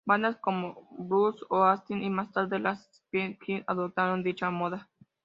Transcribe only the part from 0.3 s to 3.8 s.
como Blur, Oasis y, más tarde, las Spice Girls